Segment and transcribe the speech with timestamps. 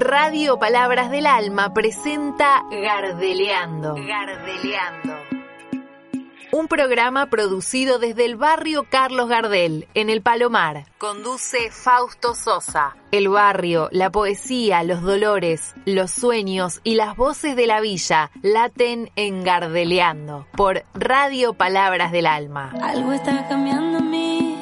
[0.00, 3.94] Radio Palabras del Alma presenta Gardeleando.
[3.94, 5.14] Gardeleando.
[6.52, 10.86] Un programa producido desde el barrio Carlos Gardel, en el Palomar.
[10.98, 12.96] Conduce Fausto Sosa.
[13.10, 19.10] El barrio, la poesía, los dolores, los sueños y las voces de la villa laten
[19.16, 22.72] en Gardeleando por Radio Palabras del Alma.
[22.82, 24.56] Algo está cambiando en mí.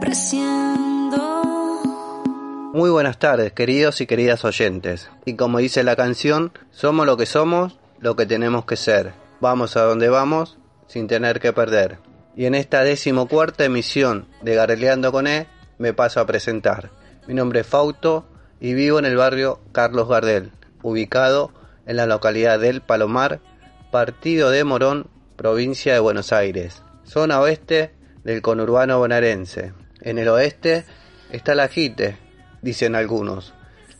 [0.00, 0.83] Presiento.
[2.74, 5.08] Muy buenas tardes, queridos y queridas oyentes.
[5.24, 9.12] Y como dice la canción, somos lo que somos, lo que tenemos que ser.
[9.40, 11.98] Vamos a donde vamos, sin tener que perder.
[12.34, 15.46] Y en esta decimocuarta emisión de Gareleando con E,
[15.78, 16.90] me paso a presentar.
[17.28, 18.26] Mi nombre es Fausto
[18.58, 20.50] y vivo en el barrio Carlos Gardel,
[20.82, 21.52] ubicado
[21.86, 23.38] en la localidad del Palomar,
[23.92, 25.06] partido de Morón,
[25.36, 29.74] provincia de Buenos Aires, zona oeste del conurbano bonaerense.
[30.00, 30.84] En el oeste
[31.30, 32.23] está la Jite,
[32.64, 33.52] dicen algunos.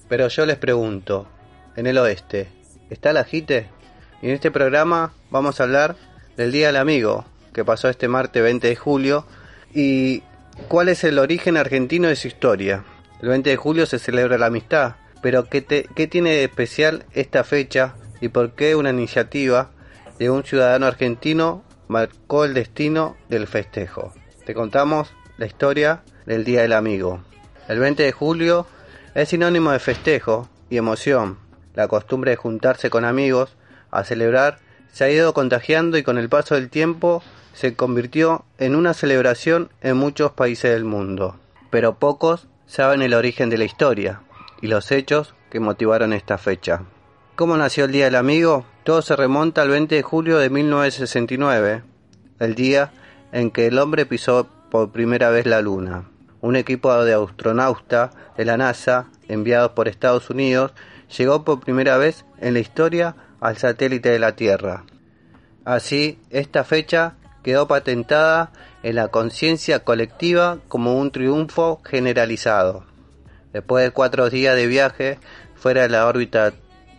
[0.08, 1.28] Pero yo les pregunto,
[1.76, 2.48] en el oeste,
[2.90, 3.68] ¿está la JITE?
[4.22, 5.96] Y en este programa vamos a hablar
[6.36, 9.26] del Día del Amigo, que pasó este martes 20 de julio,
[9.72, 10.22] y
[10.68, 12.84] cuál es el origen argentino de su historia.
[13.20, 17.44] El 20 de julio se celebra la amistad, pero ¿qué, qué tiene de especial esta
[17.44, 19.70] fecha y por qué una iniciativa
[20.18, 24.12] de un ciudadano argentino marcó el destino del festejo?
[24.46, 27.22] Te contamos la historia del Día del Amigo.
[27.66, 28.66] El 20 de julio
[29.14, 31.38] es sinónimo de festejo y emoción.
[31.74, 33.56] La costumbre de juntarse con amigos
[33.90, 34.58] a celebrar
[34.92, 37.22] se ha ido contagiando y con el paso del tiempo
[37.54, 41.36] se convirtió en una celebración en muchos países del mundo.
[41.70, 44.20] Pero pocos saben el origen de la historia
[44.60, 46.82] y los hechos que motivaron esta fecha.
[47.34, 48.66] ¿Cómo nació el Día del Amigo?
[48.84, 51.82] Todo se remonta al 20 de julio de 1969,
[52.40, 52.92] el día
[53.32, 56.04] en que el hombre pisó por primera vez la luna
[56.44, 60.72] un equipo de astronautas de la NASA, enviados por Estados Unidos,
[61.16, 64.84] llegó por primera vez en la historia al satélite de la Tierra.
[65.64, 68.52] Así, esta fecha quedó patentada
[68.82, 72.84] en la conciencia colectiva como un triunfo generalizado.
[73.54, 75.18] Después de cuatro días de viaje
[75.54, 76.52] fuera de la órbita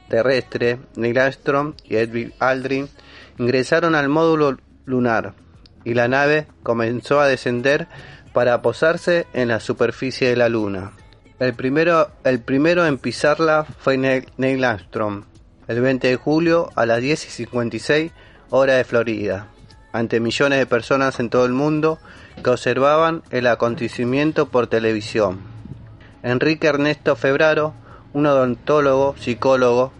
[0.09, 2.89] terrestre, Neil Armstrong y Edwin Aldrin
[3.37, 5.35] ingresaron al módulo lunar
[5.85, 7.87] y la nave comenzó a descender
[8.33, 10.91] para posarse en la superficie de la Luna.
[11.39, 15.23] El primero, el primero en pisarla fue Neil Armstrong,
[15.67, 18.11] el 20 de julio a las 10 y 56
[18.49, 19.47] hora de Florida,
[19.91, 21.99] ante millones de personas en todo el mundo
[22.43, 25.39] que observaban el acontecimiento por televisión.
[26.23, 27.73] Enrique Ernesto Febraro,
[28.13, 29.93] un odontólogo, psicólogo,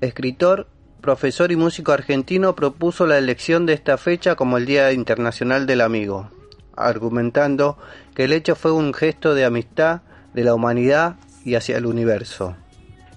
[0.00, 0.68] escritor,
[1.06, 5.82] profesor y músico argentino, propuso la elección de esta fecha como el Día Internacional del
[5.82, 6.30] Amigo
[6.76, 7.78] argumentando
[8.12, 10.00] que el hecho fue un gesto de amistad
[10.34, 12.56] de la humanidad y hacia el universo.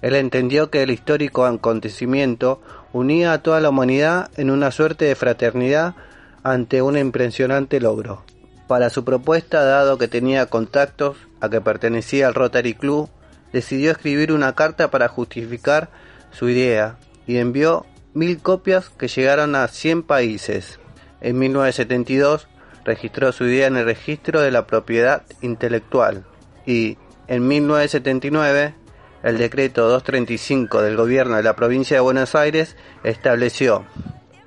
[0.02, 2.62] Él entendió que el histórico acontecimiento
[2.92, 5.96] unía a toda la humanidad en una suerte de fraternidad
[6.44, 8.22] ante un impresionante logro.
[8.68, 13.10] Para su propuesta, dado que tenía contactos a que pertenecía al Rotary Club,
[13.52, 15.90] decidió escribir una carta para justificar
[16.30, 16.96] su idea
[17.26, 20.80] y envió mil copias que llegaron a 100 países.
[21.20, 22.48] En 1972
[22.84, 26.24] registró su idea en el registro de la propiedad intelectual
[26.66, 26.96] y
[27.28, 28.74] en 1979
[29.22, 33.84] el decreto 235 del gobierno de la provincia de Buenos Aires estableció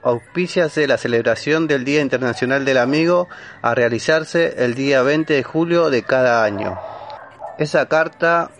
[0.04, 3.28] auspiciase la celebración del Día Internacional del Amigo
[3.62, 6.78] a realizarse el día 20 de julio de cada año.
[7.58, 8.52] Esa carta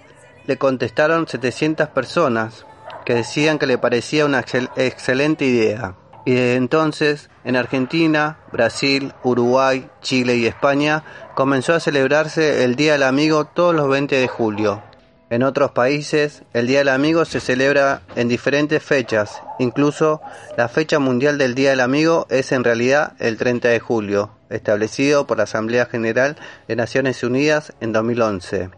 [0.48, 2.66] le contestaron 700 personas
[3.06, 4.44] que decían que le parecía una
[4.76, 5.96] excelente idea.
[6.26, 11.04] Y desde entonces, en Argentina, Brasil, Uruguay, Chile y España,
[11.36, 14.82] comenzó a celebrarse el Día del Amigo todos los 20 de julio.
[15.30, 20.22] En otros países, el Día del Amigo se celebra en diferentes fechas, incluso
[20.58, 25.26] la fecha mundial del Día del Amigo es en realidad el 30 de julio, establecido
[25.26, 26.38] por la Asamblea General
[26.68, 28.70] de Naciones Unidas en 2011,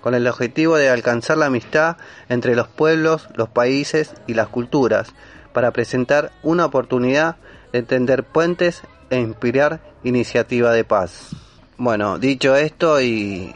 [0.00, 1.96] con el objetivo de alcanzar la amistad
[2.28, 5.12] entre los pueblos, los países y las culturas,
[5.52, 7.36] para presentar una oportunidad
[7.72, 11.30] de tender puentes e inspirar iniciativa de paz.
[11.78, 13.54] Bueno, dicho esto y,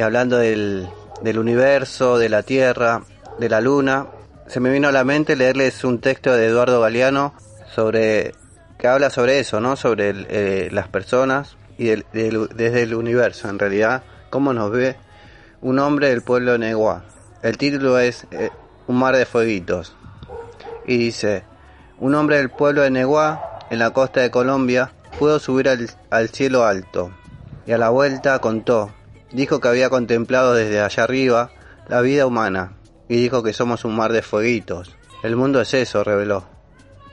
[0.00, 0.88] hablando del,
[1.22, 3.02] del universo, de la Tierra,
[3.38, 4.06] de la Luna,
[4.46, 7.34] se me vino a la mente leerles un texto de Eduardo Galeano
[7.74, 8.32] sobre
[8.78, 9.76] que habla sobre eso, ¿no?
[9.76, 14.96] Sobre eh, las personas y desde el universo, en realidad, cómo nos ve
[15.60, 17.04] un hombre del pueblo Neguá.
[17.42, 18.50] El título es eh,
[18.86, 19.96] Un mar de fueguitos
[20.86, 21.44] y dice,
[21.98, 26.64] un hombre del pueblo de Neguá, en la costa de Colombia, pudo subir al, cielo
[26.64, 27.10] alto,
[27.66, 28.92] y a la vuelta contó,
[29.32, 31.50] dijo que había contemplado desde allá arriba
[31.88, 32.72] la vida humana
[33.08, 34.94] y dijo que somos un mar de fueguitos.
[35.22, 36.44] El mundo es eso, reveló.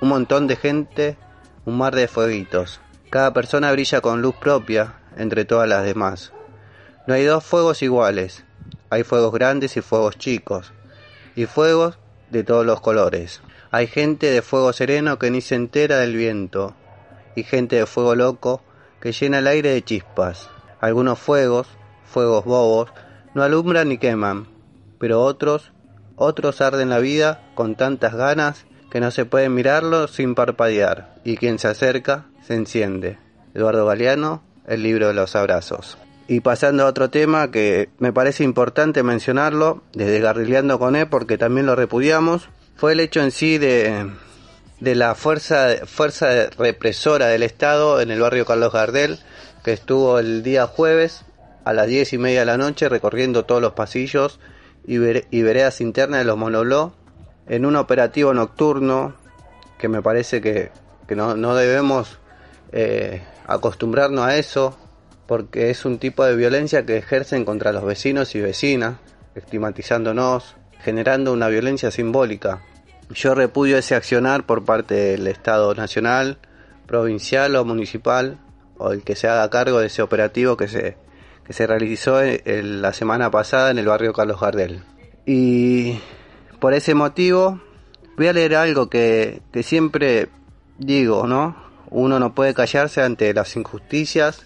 [0.01, 1.18] Un montón de gente,
[1.66, 2.80] un mar de fueguitos.
[3.10, 6.34] Cada persona brilla con luz propia entre todas las demás.
[7.06, 8.44] No hay dos fuegos iguales.
[8.90, 10.72] Hay fuegos grandes y fuegos chicos.
[11.36, 11.98] Y fuegos
[12.30, 13.42] de todos los colores.
[13.72, 16.76] Hay gente de fuego sereno que ni se entera del viento.
[17.36, 18.62] Y gente de fuego loco
[19.02, 20.50] que llena el aire de chispas.
[20.80, 21.68] Algunos fuegos,
[22.06, 22.90] fuegos bobos,
[23.34, 24.48] no alumbran ni queman,
[24.98, 25.74] pero otros,
[26.16, 31.36] otros arden la vida con tantas ganas que no se puede mirarlo sin parpadear, y
[31.36, 33.18] quien se acerca se enciende.
[33.54, 35.98] Eduardo Galeano, el libro de los abrazos.
[36.28, 41.38] Y pasando a otro tema que me parece importante mencionarlo, desde Garrileando con él, porque
[41.38, 44.10] también lo repudiamos, fue el hecho en sí de,
[44.80, 49.20] de la fuerza, fuerza represora del Estado en el barrio Carlos Gardel,
[49.64, 51.25] que estuvo el día jueves
[51.66, 54.40] a las diez y media de la noche recorriendo todos los pasillos
[54.86, 56.94] y, veredas internas de los monobló
[57.48, 59.16] en un operativo nocturno
[59.78, 60.72] que me parece que,
[61.16, 62.20] no, no, debemos
[62.72, 64.78] eh, acostumbrarnos a eso
[65.28, 68.98] porque es un tipo de violencia que ejercen contra los vecinos y vecinas,
[69.36, 72.62] estigmatizándonos, generando una violencia simbólica
[73.14, 76.38] yo repudio ese accionar por parte del Estado nacional,
[76.88, 78.40] provincial o municipal,
[78.78, 80.98] o el que se haga cargo de ese operativo que se,
[81.46, 84.84] que se realizó la semana pasada en el barrio Carlos Gardel.
[85.25, 86.00] Y
[86.60, 87.62] por ese motivo
[88.18, 90.30] voy a leer algo que, que siempre
[90.78, 91.56] digo, ¿no?
[91.90, 94.46] Uno no puede callarse ante las injusticias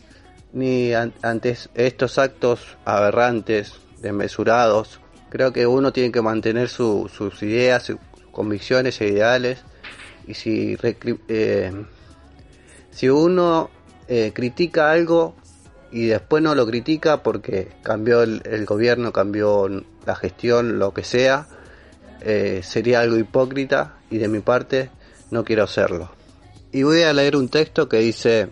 [0.58, 5.00] ni ante estos actos aberrantes, desmesurados.
[5.30, 7.94] Creo que uno tiene que mantener sus ideas,
[8.32, 9.60] convicciones e ideales
[10.26, 10.78] y si,
[11.28, 11.72] eh,
[12.90, 13.70] si uno
[14.08, 15.36] eh, critica algo
[15.92, 19.68] y después no lo critica porque cambió el, gobierno, cambió
[20.06, 21.48] la gestión, lo que sea,
[22.22, 24.90] eh, sería algo hipócrita y de mi parte
[25.30, 26.12] no quiero hacerlo.
[26.72, 28.50] Y voy a leer un texto que dice,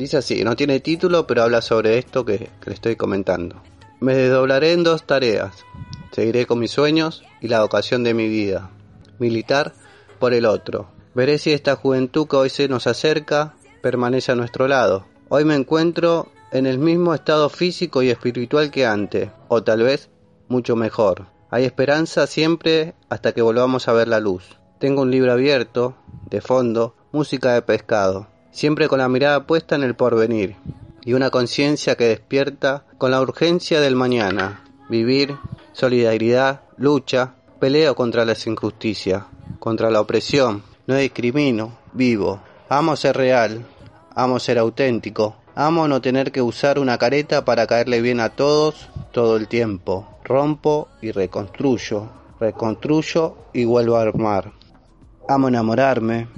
[0.00, 3.62] dice así, no tiene título pero habla sobre esto que, le estoy comentando.
[4.00, 5.52] Me desdoblaré en dos tareas.
[6.10, 8.70] Seguiré con mis sueños y la vocación de mi vida
[9.18, 9.74] militar
[10.18, 10.90] por el otro.
[11.14, 15.06] Veré si esta juventud que hoy se nos acerca permanece a nuestro lado.
[15.28, 20.08] Hoy me encuentro en el mismo estado físico y espiritual que antes, o tal vez
[20.48, 21.26] mucho mejor.
[21.50, 24.58] Hay esperanza siempre hasta que volvamos a ver la luz.
[24.78, 25.94] Tengo un libro abierto,
[26.30, 30.56] de fondo, música de pescado, siempre con la mirada puesta en el porvenir,
[31.02, 35.36] y una conciencia que despierta con la urgencia del mañana, vivir,
[35.72, 39.24] solidaridad, lucha, Peleo contra las injusticias,
[39.58, 42.40] contra la opresión, no discrimino, vivo.
[42.70, 43.66] Amo ser real,
[44.14, 48.88] amo ser auténtico, amo no tener que usar una careta para caerle bien a todos
[49.12, 50.08] todo el tiempo.
[50.24, 52.08] Rompo y reconstruyo,
[52.40, 54.52] reconstruyo y vuelvo a armar.
[55.28, 56.28] Amo enamorarme,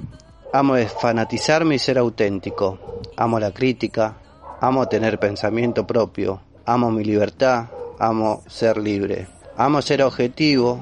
[0.53, 2.77] amo desfanatizarme y ser auténtico.
[3.17, 4.17] Amo la crítica,
[4.61, 7.65] amo tener pensamiento propio, amo mi libertad,
[7.97, 9.27] amo ser libre.
[9.57, 10.79] Amo ser objetivo,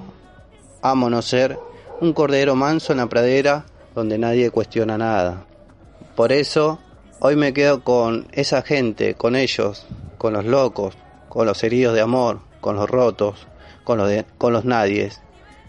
[0.82, 1.58] amo no ser
[2.02, 3.66] un cordero manso en la pradera
[3.96, 5.46] donde nadie cuestiona nada.
[6.16, 6.80] Por eso,
[7.20, 9.88] hoy me quedo con esa gente, con ellos,
[10.18, 10.98] con los locos,
[11.30, 13.48] con los heridos de amor, con los rotos,
[13.86, 15.22] con los, con los nadies,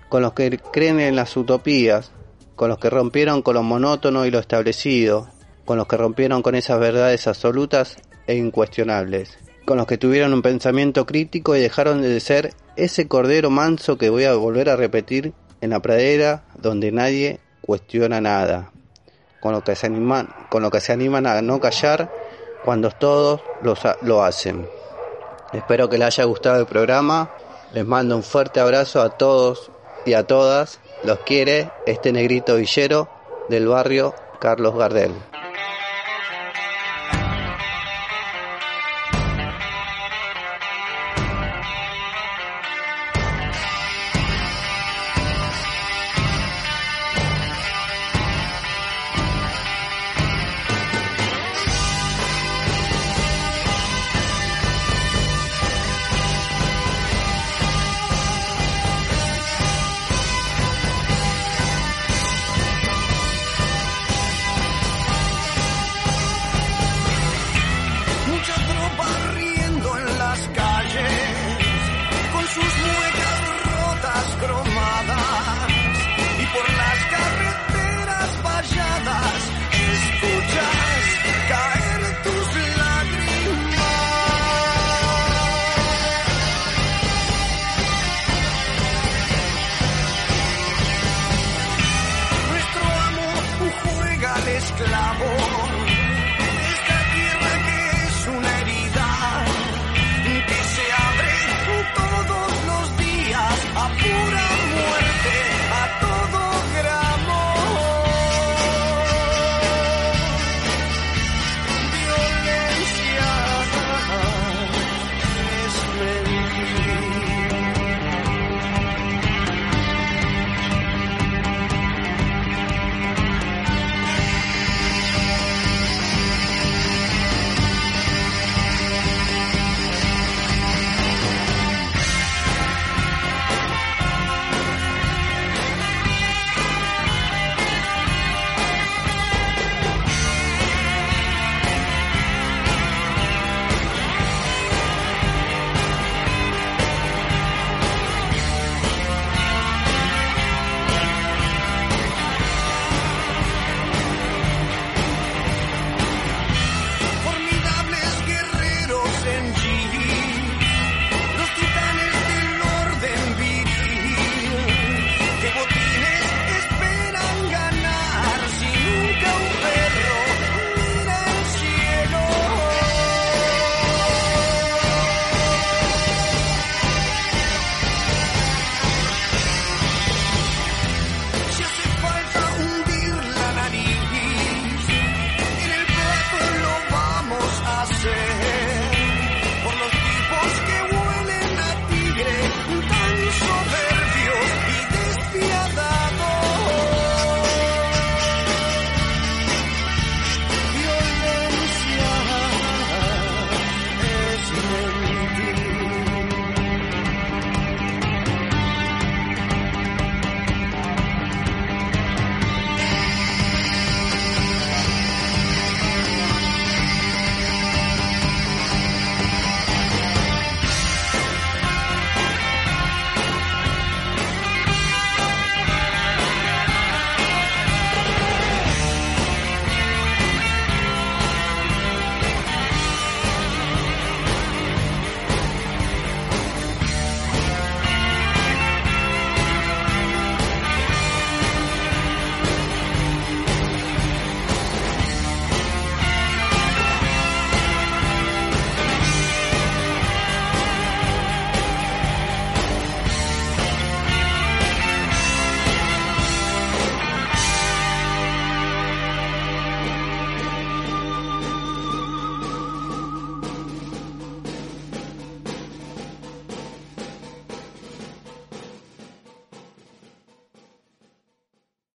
[0.08, 2.10] con los que creen en las utopías,
[2.56, 5.28] con los que rompieron con lo monótono y lo establecido,
[5.64, 10.42] con los que rompieron con esas verdades absolutas e incuestionables, con los que tuvieron un
[10.42, 15.32] pensamiento crítico y dejaron de ser ese cordero manso que voy a volver a repetir
[15.60, 18.72] en la pradera donde nadie cuestiona nada,
[19.40, 22.12] con lo que se animan, con lo que se animan a no callar
[22.64, 23.40] cuando todos
[24.02, 24.66] lo hacen.
[25.52, 27.30] Espero que les haya gustado el programa.
[27.74, 29.70] Les mando un fuerte abrazo a todos
[30.04, 30.80] y a todas.
[31.02, 33.08] Los quiere este negrito villero
[33.48, 35.31] del barrio Carlos Gardel.